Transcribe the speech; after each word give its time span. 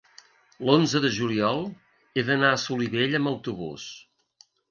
l'onze 0.67 1.01
de 1.03 1.11
juliol 1.17 1.61
he 2.15 2.25
d'anar 2.31 2.51
a 2.55 2.59
Solivella 2.63 3.23
amb 3.23 3.33
autobús. 3.35 3.87